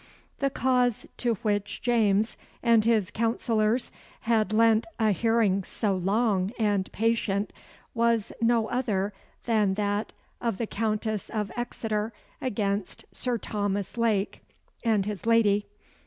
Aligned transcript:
The 0.39 0.49
cause 0.49 1.05
to 1.17 1.35
which 1.43 1.79
James 1.83 2.35
and 2.63 2.85
his 2.85 3.11
Councillors 3.11 3.91
had 4.21 4.51
lent 4.51 4.87
a 4.97 5.11
hearing 5.11 5.63
so 5.63 5.95
long 5.95 6.51
and 6.57 6.91
patient, 6.91 7.53
was 7.93 8.31
no 8.41 8.67
other 8.69 9.13
than 9.45 9.75
that 9.75 10.11
of 10.41 10.57
the 10.57 10.65
Countess 10.65 11.29
of 11.29 11.51
Exeter 11.55 12.13
against 12.41 13.05
Sir 13.11 13.37
Thomas 13.37 13.95
Lake 13.95 14.41
and 14.83 15.05
his 15.05 15.27
Lady. 15.27 15.67